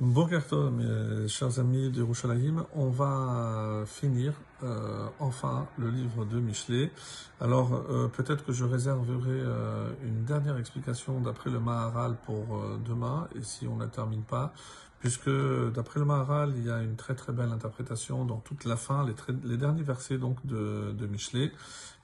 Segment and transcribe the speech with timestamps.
[0.00, 6.90] Bokerto, mes chers amis de Rouchalaïm, on va finir euh, enfin le livre de Michelet.
[7.38, 13.28] Alors euh, peut-être que je réserverai euh, une dernière explication d'après le Maharal pour demain,
[13.34, 14.54] et si on ne termine pas,
[15.00, 15.30] puisque
[15.74, 19.06] d'après le Maharal, il y a une très très belle interprétation dans toute la fin,
[19.44, 21.50] les, derniers versets donc de, de Michelet,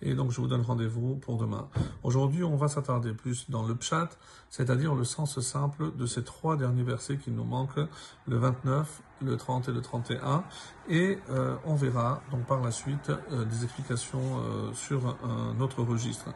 [0.02, 1.68] et donc je vous donne rendez-vous pour demain.
[2.02, 4.08] Aujourd'hui, on va s'attarder plus dans le pshat,
[4.50, 7.86] c'est-à-dire le sens simple de ces trois derniers versets qui nous manquent,
[8.26, 10.44] le 29, le 30 et le 31,
[10.88, 15.82] et euh, on verra donc par la suite euh, des explications euh, sur un autre
[15.82, 16.32] registre.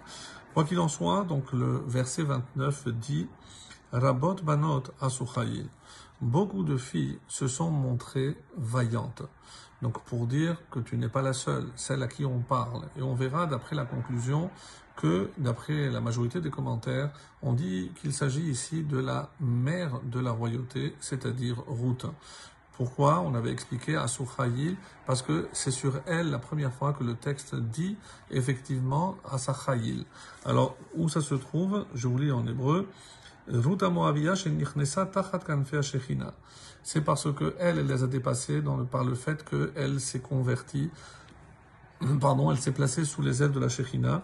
[0.53, 3.29] Quoi qu'il en soit, donc le verset 29 dit
[3.93, 5.69] Rabot banot asuchayil.
[6.21, 9.23] Beaucoup de filles se sont montrées vaillantes.
[9.83, 12.85] Donc pour dire que tu n'es pas la seule, celle à qui on parle.
[12.97, 14.51] Et on verra d'après la conclusion
[14.95, 17.11] que, d'après la majorité des commentaires,
[17.43, 22.07] on dit qu'il s'agit ici de la mère de la royauté, c'est-à-dire Ruth.
[22.75, 24.07] Pourquoi On avait expliqué à
[25.05, 27.97] parce que c'est sur elle la première fois que le texte dit
[28.31, 29.37] effectivement à.
[30.45, 31.85] Alors, où ça se trouve?
[31.95, 32.89] Je vous lis en hébreu.
[36.83, 40.91] C'est parce que elle, les a dépassés par le fait qu'elle s'est convertie,
[42.21, 44.23] pardon, elle s'est placée sous les ailes de la Shekhinah,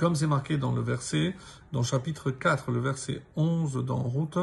[0.00, 1.36] comme c'est marqué dans le verset,
[1.72, 4.38] dans chapitre 4, le verset 11 dans Route,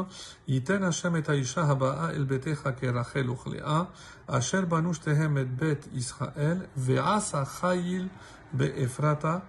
[0.47, 3.89] Yiten Hashem et Aisha haba'a el betecha kerachel uchlea,
[4.27, 8.07] asher banush tehem et bet Israël, ve'asa chayil
[8.53, 9.45] be'efrata,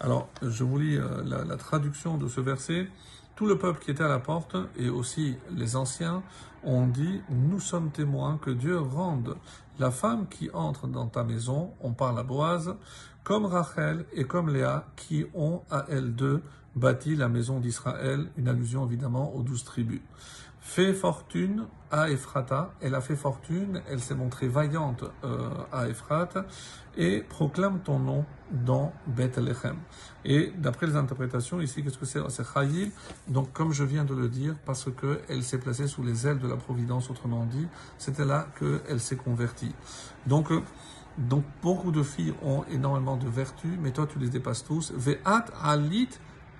[0.00, 2.88] Alors, je vous lis euh, la, la traduction de ce verset.
[3.36, 6.22] Tout le peuple qui était à la porte et aussi les anciens
[6.64, 9.36] ont dit, nous sommes témoins que Dieu rende
[9.78, 12.74] la femme qui entre dans ta maison, on parle à Boaz,
[13.22, 16.42] comme Rachel et comme Léa qui ont à elles deux
[16.78, 20.00] bâti la maison d'Israël, une allusion évidemment aux douze tribus.
[20.60, 26.44] Fait fortune à Ephrata, elle a fait fortune, elle s'est montrée vaillante euh, à Ephrata,
[26.96, 29.76] et proclame ton nom dans Bethlehem.
[30.26, 32.20] Et d'après les interprétations, ici, qu'est-ce que c'est?
[32.28, 32.92] C'est Chayil,
[33.28, 36.48] donc comme je viens de le dire, parce qu'elle s'est placée sous les ailes de
[36.48, 37.66] la Providence, autrement dit,
[37.96, 39.74] c'était là qu'elle s'est convertie.
[40.26, 40.60] Donc, euh,
[41.16, 44.92] donc beaucoup de filles ont énormément de vertus, mais toi tu les dépasses tous.
[44.94, 46.10] Ve'at alit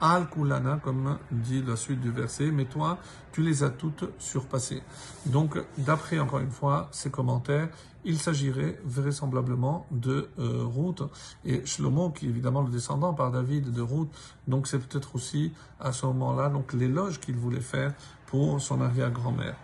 [0.01, 2.99] al kulana, comme dit la suite du verset, mais toi,
[3.33, 4.83] tu les as toutes surpassées.
[5.27, 7.69] Donc, d'après, encore une fois, ces commentaires,
[8.05, 11.03] il s'agirait vraisemblablement de euh, Ruth
[11.45, 14.09] et Shlomo, qui est évidemment le descendant par David de Ruth.
[14.47, 17.93] Donc, c'est peut-être aussi à ce moment-là, donc l'éloge qu'il voulait faire
[18.27, 19.57] pour son arrière-grand-mère.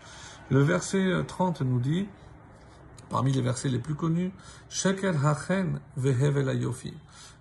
[0.51, 2.07] Le verset 30 nous dit,
[3.09, 4.33] parmi les versets les plus connus,
[4.69, 6.93] Sheker hachen vehevel yofi.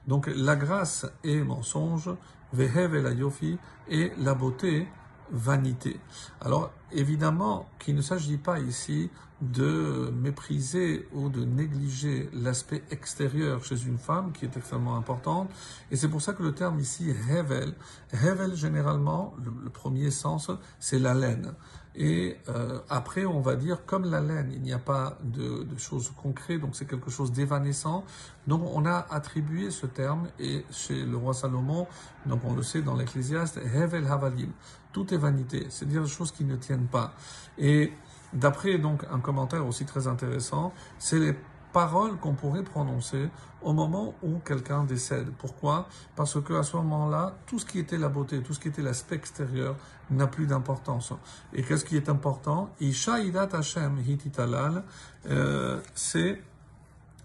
[0.07, 2.09] Donc la grâce est mensonge,
[2.51, 3.57] vehev la yofi,
[3.89, 4.87] et la beauté
[5.31, 5.99] vanité.
[6.41, 9.09] Alors évidemment qu'il ne s'agit pas ici
[9.41, 15.49] de mépriser ou de négliger l'aspect extérieur chez une femme qui est extrêmement importante.
[15.91, 17.73] Et c'est pour ça que le terme ici, hevel,
[18.13, 20.49] hevel généralement, le, premier sens,
[20.79, 21.53] c'est la laine.
[21.95, 25.77] Et euh, après, on va dire, comme la laine, il n'y a pas de, de
[25.77, 28.03] choses concrètes, donc c'est quelque chose d'évanescent.
[28.47, 31.87] Donc on a attribué ce terme, et chez le roi Salomon,
[32.25, 34.51] donc on le sait dans l'Ecclésiaste, Hevel Havalim,
[34.91, 37.13] tout est vanité, c'est-à-dire des choses qui ne tiennent pas.
[37.57, 37.93] Et
[38.33, 41.35] d'après donc un commentaire aussi très intéressant, c'est les
[41.73, 43.29] paroles qu'on pourrait prononcer
[43.61, 45.29] au moment où quelqu'un décède.
[45.37, 45.87] Pourquoi?
[46.15, 48.81] Parce que à ce moment-là, tout ce qui était la beauté, tout ce qui était
[48.81, 49.75] l'aspect extérieur
[50.11, 51.13] n'a plus d'importance.
[51.53, 52.69] Et qu'est-ce qui est important?
[52.79, 53.15] Isha
[53.51, 54.83] Hashem hititalal,
[55.29, 56.41] euh, c'est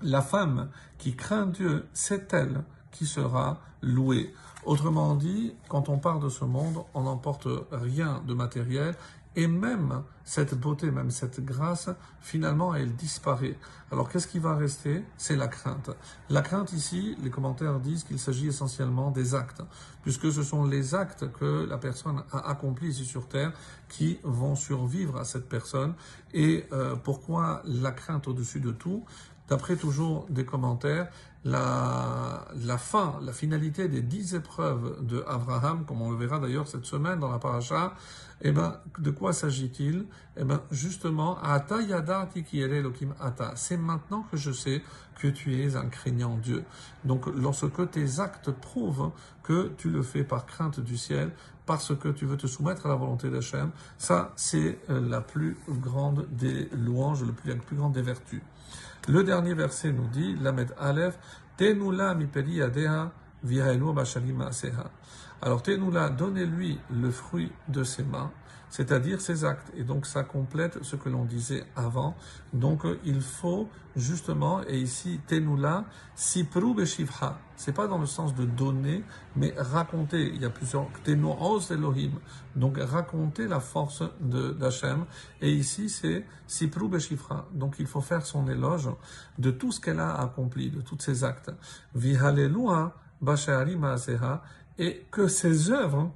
[0.02, 4.32] la femme qui craint Dieu, c'est elle qui sera louée.
[4.64, 8.94] Autrement dit, quand on parle de ce monde, on n'emporte rien de matériel,
[9.36, 11.88] et même cette beauté, même cette grâce,
[12.20, 13.56] finalement, elle disparaît.
[13.92, 15.04] Alors qu'est-ce qui va rester?
[15.16, 15.90] C'est la crainte.
[16.28, 19.62] La crainte ici, les commentaires disent qu'il s'agit essentiellement des actes,
[20.02, 23.52] puisque ce sont les actes que la personne a accomplis ici sur Terre
[23.88, 25.94] qui vont survivre à cette personne.
[26.34, 29.04] Et euh, pourquoi la crainte au-dessus de tout?
[29.48, 31.08] D'après toujours des commentaires,
[31.44, 36.68] la, la fin, la finalité des dix épreuves de Abraham, comme on le verra d'ailleurs
[36.68, 37.94] cette semaine dans la paracha,
[38.40, 40.06] eh ben, de quoi s'agit-il
[40.36, 41.38] Eh ben, justement.
[43.54, 44.82] C'est maintenant que je sais
[45.18, 46.64] que tu es un craignant Dieu.
[47.04, 49.10] Donc, lorsque tes actes prouvent
[49.42, 51.32] que tu le fais par crainte du ciel,
[51.66, 55.56] parce que tu veux te soumettre à la volonté d'Hachem, ça, c'est euh, la plus
[55.68, 58.40] grande des louanges, la plus, grande des vertus.
[59.08, 61.18] Le dernier verset nous dit, Lamed Aleph,
[61.56, 62.26] Tenula mi
[65.40, 68.32] Alors Tenoula, donnez-lui le fruit de ses mains,
[68.70, 69.70] c'est-à-dire ses actes.
[69.76, 72.16] Et donc ça complète ce que l'on disait avant.
[72.52, 75.84] Donc il faut justement, et ici Tenoula,
[76.16, 79.04] Sipru Beshivha, c'est pas dans le sens de donner,
[79.36, 80.28] mais raconter.
[80.34, 82.18] Il y a plusieurs Tenoos Elohim,
[82.56, 85.04] donc raconter la force d'Hachem.
[85.40, 88.90] Et ici c'est Sipru Beshivha, donc il faut faire son éloge
[89.38, 91.52] de tout ce qu'elle a accompli, de tous ses actes.
[91.94, 92.96] Vihalelua
[94.78, 96.10] et que ses œuvres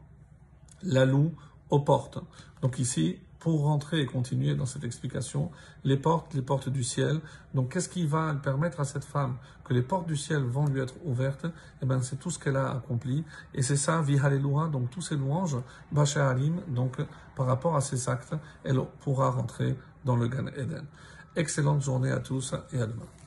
[0.82, 1.34] la louent
[1.70, 2.18] aux portes.
[2.60, 5.50] Donc ici, pour rentrer et continuer dans cette explication,
[5.82, 7.20] les portes, les portes du ciel.
[7.54, 10.80] Donc qu'est-ce qui va permettre à cette femme que les portes du ciel vont lui
[10.80, 11.46] être ouvertes?
[11.82, 13.24] Eh bien, c'est tout ce qu'elle a accompli.
[13.52, 15.56] Et c'est ça, Vihalelua, donc tous ces louanges,
[15.90, 16.98] Basha'arim, donc
[17.34, 20.86] par rapport à ses actes, elle pourra rentrer dans le Gan Eden.
[21.34, 23.21] Excellente journée à tous et à demain.